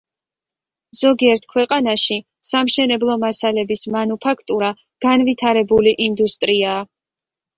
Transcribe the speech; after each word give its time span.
ზოგიერთ 0.99 1.43
ქვეყანაში 1.51 2.15
სამშენებლო 2.53 3.17
მასალების 3.25 3.83
მანუფაქტურა 3.97 4.71
განვითარებული 5.07 5.95
ინდუსტრიაა. 6.09 6.83